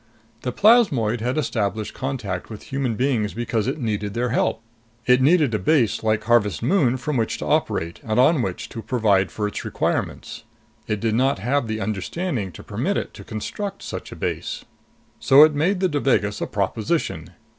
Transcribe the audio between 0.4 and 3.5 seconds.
The plasmoid had established contact with human beings